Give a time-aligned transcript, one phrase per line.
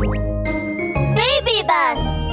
[0.00, 2.24] Baby bus!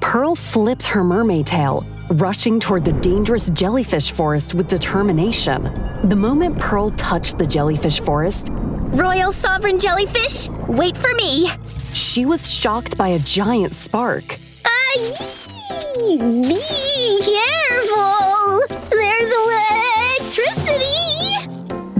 [0.00, 5.64] Pearl flips her mermaid tail, rushing toward the dangerous jellyfish forest with determination.
[6.08, 11.50] The moment Pearl touched the jellyfish forest, Royal Sovereign Jellyfish, wait for me!
[11.92, 14.38] she was shocked by a giant spark.
[14.64, 16.16] Ah, Aye!
[16.20, 18.62] Be careful!
[18.90, 20.93] There's electricity!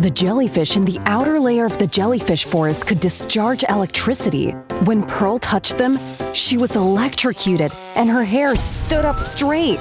[0.04, 4.50] The jellyfish in the outer layer of the jellyfish forest could discharge electricity.
[4.84, 5.98] When Pearl touched them,
[6.34, 9.78] she was electrocuted and her hair stood up straight.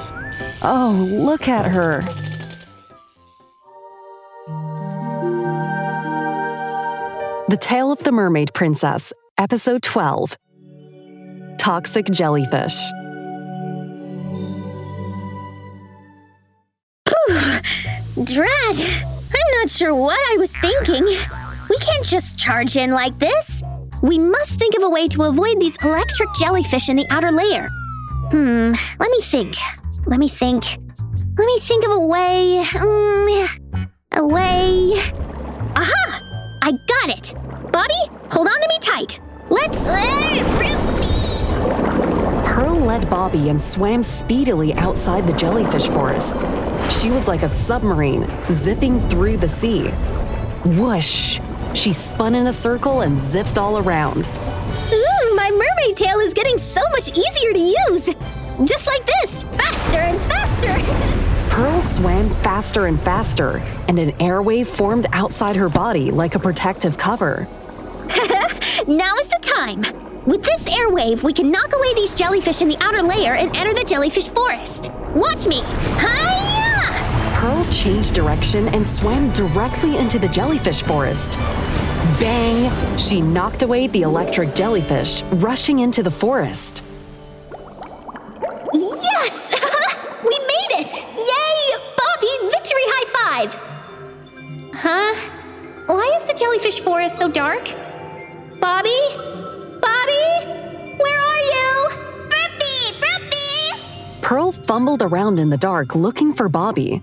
[0.62, 2.00] Oh, look at her.
[7.50, 10.38] The Tale of the Mermaid Princess, Episode 12
[11.58, 12.80] Toxic Jellyfish.
[18.24, 19.04] Drat!
[19.04, 19.13] I'm
[19.64, 21.04] not sure what I was thinking.
[21.70, 23.62] We can't just charge in like this.
[24.02, 27.66] We must think of a way to avoid these electric jellyfish in the outer layer.
[28.30, 29.54] Hmm, let me think.
[30.04, 30.66] Let me think.
[31.38, 32.62] Let me think of a way.
[32.62, 35.00] Mm, a way.
[35.76, 36.22] Aha!
[36.60, 37.32] I got it!
[37.72, 39.18] Bobby, hold on to me tight.
[39.48, 39.82] Let's.
[42.46, 46.36] Pearl led Bobby and swam speedily outside the jellyfish forest.
[46.90, 49.88] She was like a submarine, zipping through the sea.
[50.64, 51.40] Whoosh!
[51.74, 54.26] She spun in a circle and zipped all around.
[54.92, 58.06] Ooh, my mermaid tail is getting so much easier to use!
[58.68, 61.50] Just like this, faster and faster!
[61.54, 66.96] Pearl swam faster and faster, and an airwave formed outside her body like a protective
[66.96, 67.40] cover.
[68.88, 69.80] now is the time!
[70.26, 73.74] With this airwave, we can knock away these jellyfish in the outer layer and enter
[73.74, 74.90] the jellyfish forest.
[75.14, 75.62] Watch me!
[75.98, 76.33] Hiya!
[77.44, 81.34] Pearl changed direction and swam directly into the jellyfish forest.
[82.18, 82.72] Bang!
[82.96, 86.82] She knocked away the electric jellyfish, rushing into the forest.
[88.72, 89.52] Yes!
[90.24, 90.90] we made it!
[90.96, 91.76] Yay!
[92.00, 93.54] Bobby, victory high five!
[94.72, 95.14] Huh?
[95.84, 97.64] Why is the jellyfish forest so dark?
[98.58, 98.98] Bobby?
[99.82, 100.24] Bobby?
[100.96, 101.88] Where are you?
[102.30, 102.98] Burpee!
[103.02, 104.20] Burpee!
[104.22, 107.02] Pearl fumbled around in the dark looking for Bobby.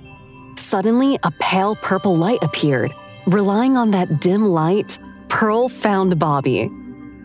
[0.71, 2.93] Suddenly, a pale purple light appeared.
[3.27, 6.69] Relying on that dim light, Pearl found Bobby.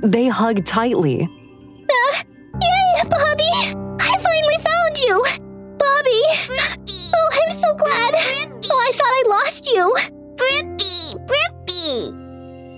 [0.03, 1.23] They hugged tightly.
[1.23, 2.23] Uh,
[2.61, 3.53] yay, Bobby!
[4.01, 5.25] I finally found you!
[5.79, 6.23] Bobby!
[7.15, 8.15] Oh, I'm so glad!
[8.17, 9.97] Oh, I thought I lost you!
[10.35, 11.15] Burpee!
[11.29, 12.11] Burpee!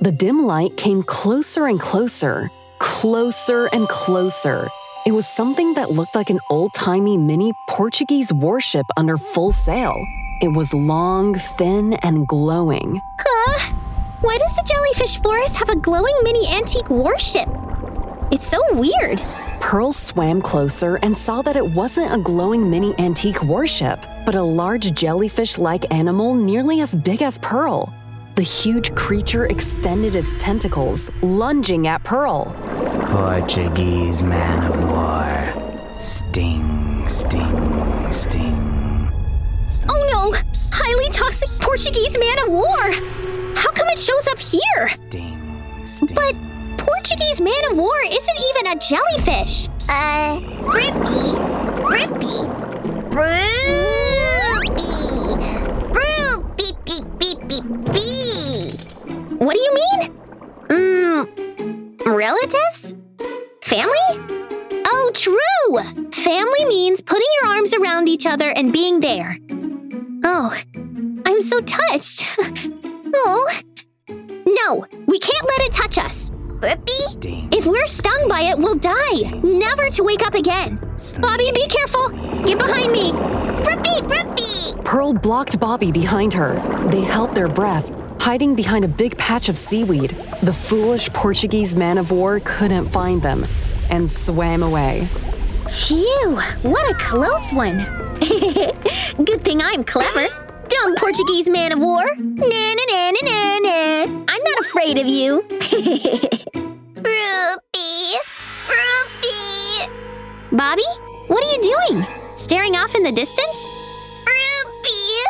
[0.03, 2.47] The dim light came closer and closer,
[2.79, 4.67] closer and closer.
[5.07, 10.05] It was something that looked like an old timey mini Portuguese warship under full sail.
[10.41, 13.03] It was long, thin, and glowing.
[13.19, 13.73] Huh?
[14.21, 17.49] Why does the jellyfish forest have a glowing mini antique warship?
[18.31, 19.21] It's so weird.
[19.59, 24.43] Pearl swam closer and saw that it wasn't a glowing mini antique warship, but a
[24.43, 27.93] large jellyfish like animal nearly as big as Pearl.
[28.37, 32.55] The huge creature extended its tentacles, lunging at Pearl.
[33.11, 35.99] Portuguese man of war.
[35.99, 38.78] Sting, sting, sting.
[39.89, 40.33] Oh no!
[40.73, 42.93] Highly toxic Portuguese man of war!
[43.55, 44.89] How come it shows up here?
[44.89, 46.15] Sting, sting.
[46.15, 46.35] But
[46.79, 49.69] Portuguese man of war isn't even a jellyfish.
[49.91, 51.33] Uh, Burpee!
[51.83, 52.47] Burpee!
[53.11, 53.89] Burpee!
[55.93, 56.73] Burpee!
[56.89, 58.81] Beep, beep, beep, beep.
[59.41, 60.01] What do you mean?
[60.69, 62.95] Mmm, relatives?
[63.63, 64.09] Family?
[65.13, 66.11] True!
[66.13, 69.39] Family means putting your arms around each other and being there.
[70.25, 70.55] Oh,
[71.25, 72.27] I'm so touched.
[73.15, 73.61] oh.
[74.09, 76.31] No, we can't let it touch us.
[76.61, 77.49] Burpee?
[77.53, 80.77] If we're stung by it, we'll die, never to wake up again.
[81.21, 82.09] Bobby, be careful!
[82.45, 83.13] Get behind me!
[83.63, 84.03] Burpee!
[84.03, 84.83] Burpee!
[84.85, 86.55] Pearl blocked Bobby behind her.
[86.91, 90.11] They held their breath, hiding behind a big patch of seaweed.
[90.43, 93.47] The foolish Portuguese man of war couldn't find them
[93.91, 95.09] and swam away.
[95.71, 97.79] Phew, what a close one.
[99.25, 100.29] Good thing I'm clever.
[100.69, 102.05] Dumb Portuguese man of war.
[102.17, 104.03] Na na na na na na.
[104.29, 105.43] I'm not afraid of you.
[106.95, 108.17] Burpee!
[108.67, 109.89] Burpee!
[110.53, 110.83] Bobby,
[111.29, 112.07] what are you doing?
[112.35, 114.25] Staring off in the distance?
[114.25, 115.23] Burpee!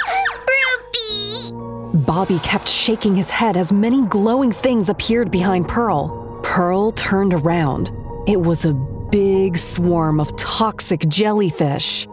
[0.46, 1.98] Burpee!
[2.06, 6.40] Bobby kept shaking his head as many glowing things appeared behind Pearl.
[6.42, 7.90] Pearl turned around.
[8.28, 12.06] It was a big swarm of toxic jellyfish.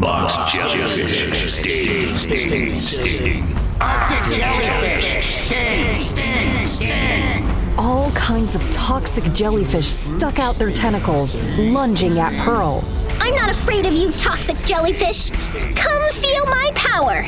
[0.00, 1.52] Box jellyfish.
[1.52, 3.42] Sting, sting, sting.
[3.80, 5.26] Arctic jellyfish.
[5.26, 7.46] Sting, sting, sting.
[7.78, 12.82] All kinds of toxic jellyfish stuck out their tentacles, lunging at Pearl.
[13.20, 15.30] I'm not afraid of you, toxic jellyfish.
[15.76, 17.24] Come feel my power.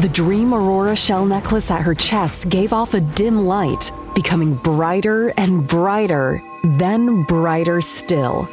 [0.00, 5.32] The dream Aurora shell necklace at her chest gave off a dim light, becoming brighter
[5.36, 8.48] and brighter, then brighter still.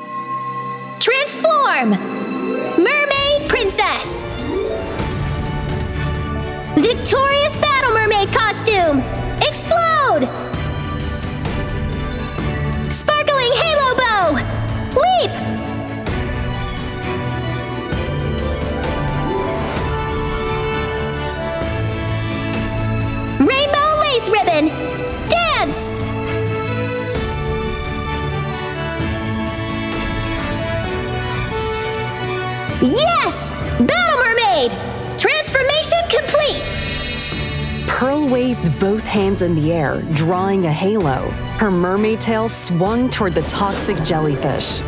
[1.00, 2.25] Transform!
[33.80, 34.72] Battle Mermaid!
[35.20, 36.96] Transformation complete!
[37.88, 41.30] Pearl waved both hands in the air, drawing a halo.
[41.60, 44.80] Her mermaid tail swung toward the toxic jellyfish.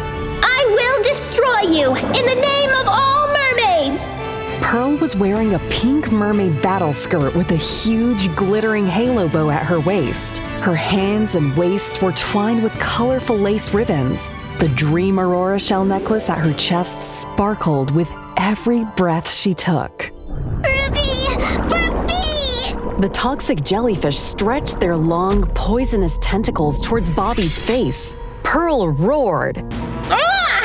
[0.42, 4.13] I will destroy you in the name of all mermaids!
[4.62, 9.66] Pearl was wearing a pink mermaid battle skirt with a huge glittering halo bow at
[9.66, 10.38] her waist.
[10.62, 14.30] Her hands and waist were twined with colorful lace ribbons.
[14.60, 20.12] The dream Aurora shell necklace at her chest sparkled with every breath she took.
[20.28, 21.28] Ruby!
[21.68, 23.01] Ruby!
[23.01, 28.16] The toxic jellyfish stretched their long, poisonous tentacles towards Bobby's face.
[28.44, 29.63] Pearl roared.
[30.10, 30.63] Ah!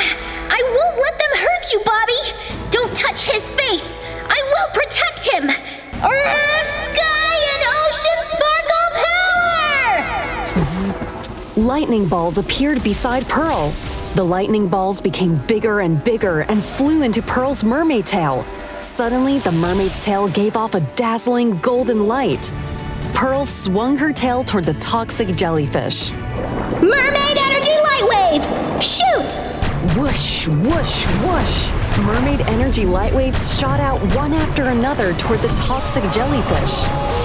[0.49, 2.21] I won't let them hurt you, Bobby!
[2.71, 3.99] Don't touch his face!
[4.29, 5.49] I will protect him!
[6.03, 8.87] Earth, sky, and ocean sparkle
[11.55, 11.67] power!
[11.67, 13.73] Lightning balls appeared beside Pearl.
[14.15, 18.43] The lightning balls became bigger and bigger and flew into Pearl's mermaid tail.
[18.79, 22.53] Suddenly, the mermaid's tail gave off a dazzling golden light.
[23.15, 26.11] Pearl swung her tail toward the toxic jellyfish.
[26.79, 28.83] Mermaid energy light wave!
[28.83, 29.33] Shoot!
[29.97, 31.71] Whoosh, whoosh, whoosh.
[32.05, 37.22] Mermaid energy light waves shot out one after another toward the toxic jellyfish.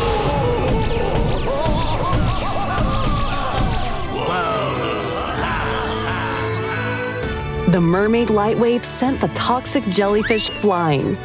[7.69, 11.19] The mermaid light wave sent the toxic jellyfish flying.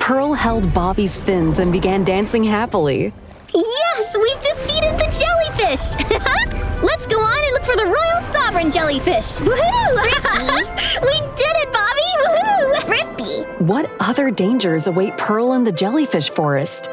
[0.00, 3.12] Pearl held Bobby's fins and began dancing happily.
[3.54, 6.82] Yes, we've defeated the jellyfish!
[6.82, 9.38] Let's go on and look for the Royal Sovereign Jellyfish!
[9.38, 9.94] Woohoo!
[11.02, 12.10] we did it, Bobby!
[12.24, 12.80] Woohoo!
[12.80, 13.60] Rippy!
[13.60, 16.90] What other dangers await Pearl in the jellyfish forest?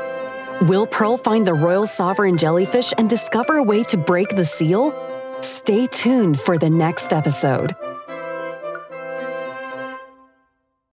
[0.62, 4.94] Will Pearl find the royal sovereign jellyfish and discover a way to break the seal?
[5.42, 7.76] Stay tuned for the next episode.